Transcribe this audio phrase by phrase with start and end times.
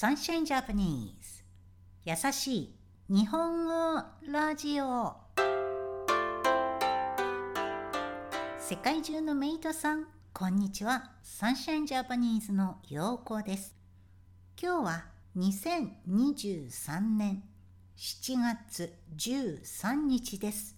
[0.00, 2.74] サンシャインジャパニーズ優しい
[3.10, 5.14] 日本語ラジオ。
[8.58, 11.10] 世界中のメイドさんこんにちは。
[11.22, 13.76] サンシャインジャパニーズのようこです。
[14.58, 15.04] 今日は
[15.36, 17.42] 2023年
[17.98, 20.76] 7月13日です。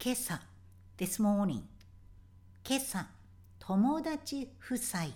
[0.00, 0.40] 今朝
[0.96, 1.62] This morning
[2.64, 3.04] 今朝
[3.58, 5.06] 友達夫妻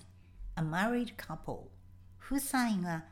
[0.56, 1.75] A married couple
[2.28, 3.04] 夫妻が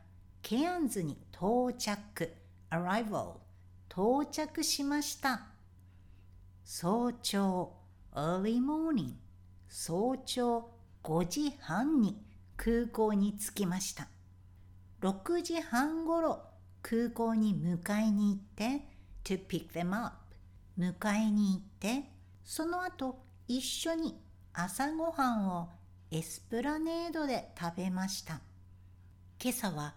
[0.43, 2.35] ケアンズに到着。
[2.69, 3.35] Arrival
[3.89, 5.47] 到着しました。
[6.65, 7.75] 早朝
[8.13, 9.13] early morning
[9.69, 10.69] 早朝
[11.05, 12.21] 5時半に
[12.57, 14.09] 空港に着きました。
[15.01, 16.43] 6時半ごろ
[16.83, 18.81] 空港に迎えに行って
[19.23, 20.17] to pick them up
[20.77, 22.11] 迎えに行って
[22.43, 24.21] その後一緒に
[24.53, 25.69] 朝ごはんを
[26.11, 28.41] エスプラネードで食べました。
[29.43, 29.95] 今朝は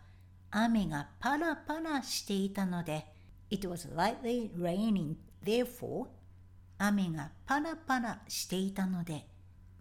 [0.51, 3.05] 雨がパラパラしていたので
[3.49, 6.07] It was lightly raining therefore
[6.77, 9.25] 雨がパラパラしていたので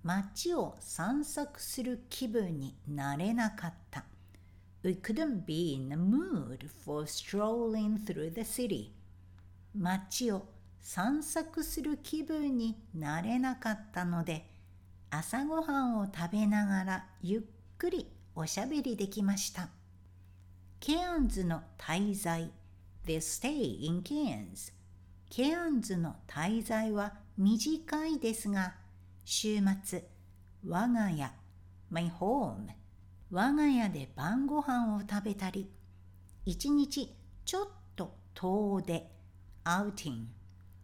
[0.03, 4.05] 街を散策する気分になれなかった
[4.83, 8.92] We couldn't be in the mood for strolling through the city
[9.75, 10.47] 街を
[10.81, 14.47] 散策する気分になれなかったので
[15.11, 17.42] 朝ごはんを食べながらゆっ
[17.77, 19.70] くりおしゃべりできました。
[20.79, 22.53] ケアンズの滞在。
[23.06, 24.73] The stay in Cairns
[25.31, 28.75] ケアンズの滞在は短いですが
[29.25, 30.05] 週末
[30.67, 31.33] 我が家
[31.89, 32.67] My home
[33.31, 35.71] 我が家で晩ご飯を食べたり
[36.45, 39.09] 一日ちょっと遠出
[39.62, 40.28] アウティン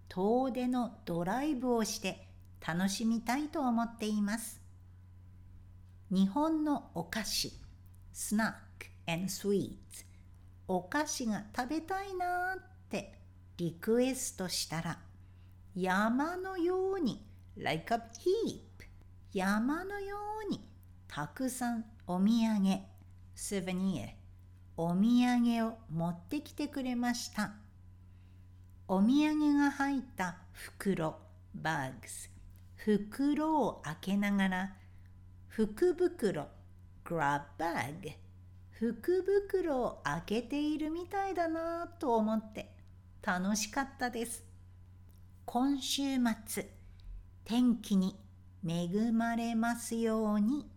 [0.09, 2.29] 遠出のドライブをして
[2.65, 4.62] 楽しみたいと思っています。
[6.13, 7.53] 日本のお菓子
[8.13, 10.05] スナック and sweets
[10.69, 13.15] お菓子が食べたいなって
[13.57, 14.99] リクエストしたら
[15.75, 17.25] 山のように
[17.57, 18.61] like a heap
[19.33, 20.17] 山のよ
[20.47, 20.61] うに
[21.09, 22.81] たくさんお土産
[23.35, 24.11] souvenir
[24.77, 27.53] お土産を持ってきてくれました。
[28.89, 31.17] お土産が入った袋
[31.59, 32.29] bags
[32.77, 34.77] 袋を開けながら
[35.55, 36.49] 福袋
[37.05, 38.15] grab bag
[38.71, 42.75] 福袋を開けているみたいだなと思って
[43.23, 44.43] 楽しかったです。
[45.45, 46.03] 今週
[46.47, 46.71] 末、
[47.45, 48.19] 天気に
[48.67, 50.71] 恵まれますように。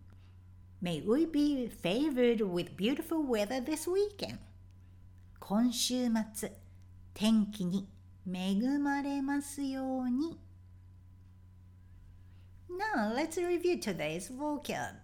[0.84, 4.40] May we be favored with beautiful weather this weekend.
[5.40, 6.52] 今週末、
[7.14, 7.88] 天気に
[8.30, 10.38] 恵まれますように。
[12.78, 14.96] Now let's review today's vocab.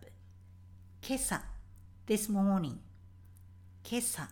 [1.01, 1.41] 今朝
[2.05, 2.79] this morning
[3.81, 4.27] 今朝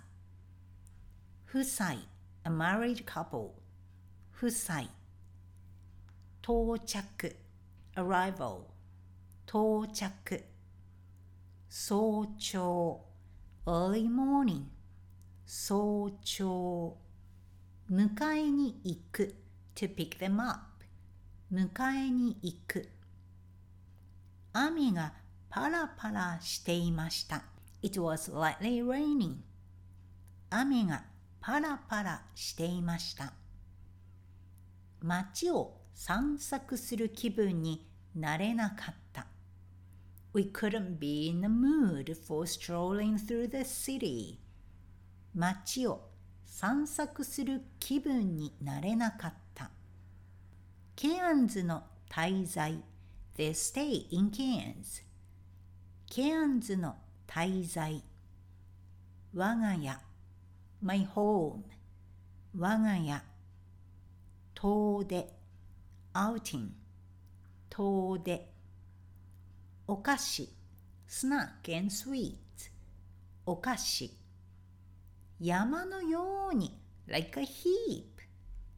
[1.45, 2.09] 夫妻
[2.43, 3.53] a married couple
[4.33, 4.89] 夫妻
[6.41, 7.01] 到着
[7.95, 8.65] arrival
[9.45, 10.11] 到着
[11.69, 13.05] 早朝
[13.63, 14.65] early morning
[15.45, 16.97] 早朝
[17.89, 19.33] 迎えに行く
[19.75, 20.83] to pick them up
[21.49, 22.98] 迎えに行く
[24.61, 25.13] 雨が
[25.49, 27.43] パラパラしていました
[27.81, 29.37] It was lightly raining.
[30.49, 31.05] 雨が
[31.39, 33.31] パラパラしていました。
[35.01, 39.27] 街を散策する気分になれなかった。
[40.33, 44.39] We couldn't be in the mood for strolling through the city.
[45.33, 46.01] 街を
[46.45, 49.71] 散策する気分になれなかった。
[50.97, 52.83] ケアンズの滞在
[53.39, 55.01] They stay in Cairns.
[56.07, 58.03] ケアンズの滞在
[59.33, 59.97] 我が家
[60.81, 61.61] my home
[62.53, 63.23] 我が家
[64.55, 65.33] 遠出
[66.13, 66.71] outing
[67.69, 68.49] 遠出
[69.87, 70.49] お菓子
[71.07, 72.35] snack and sweet
[73.45, 74.13] お菓子
[75.39, 76.77] 山のように
[77.07, 78.03] like a heap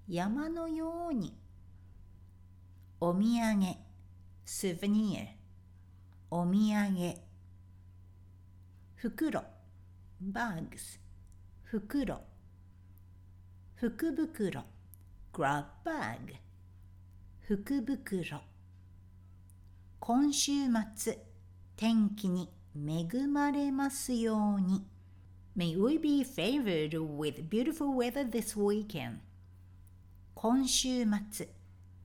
[0.07, 1.35] 山のように
[2.99, 3.90] お土産
[4.45, 5.27] souvenir
[6.29, 7.15] お土産
[8.95, 9.43] 袋
[10.21, 10.99] bags
[11.63, 12.21] 袋
[13.75, 14.63] 福袋
[15.33, 16.35] grab bag
[17.41, 18.41] 福袋
[19.99, 20.51] 今週
[20.95, 21.17] 末
[21.75, 24.85] 天気に恵まれますように
[25.55, 29.19] May we be favored with beautiful weather this weekend
[30.33, 31.49] 今週末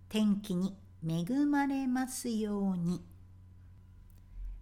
[0.09, 0.77] 天気に
[1.08, 3.02] 恵まれますように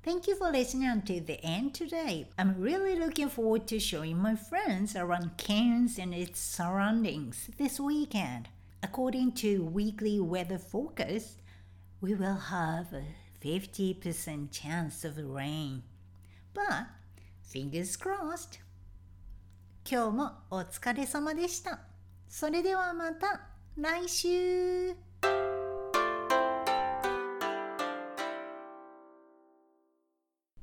[0.01, 2.25] Thank you for listening until the end today.
[2.37, 8.47] I'm really looking forward to showing my friends around Cairns and its surroundings this weekend.
[8.81, 11.41] According to weekly weather forecast,
[11.99, 13.03] we will have a
[13.43, 15.83] 50% chance of rain.
[16.53, 16.87] But
[17.43, 18.59] fingers crossed.
[19.83, 21.79] 今日もお疲れ様でした。
[22.29, 23.41] それではまた
[23.75, 24.95] 来週